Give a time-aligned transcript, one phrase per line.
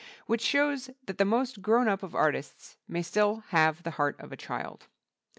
[0.25, 4.31] Which shows that the most grown up of artists may still have the heart of
[4.31, 4.87] a child.